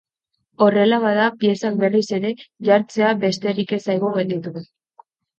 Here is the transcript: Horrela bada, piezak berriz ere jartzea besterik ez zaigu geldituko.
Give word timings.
Horrela 0.67 0.97
bada, 1.01 1.25
piezak 1.41 1.75
berriz 1.83 2.01
ere 2.17 2.31
jartzea 2.69 3.11
besterik 3.25 3.75
ez 3.77 3.79
zaigu 3.85 4.11
geldituko. 4.17 4.65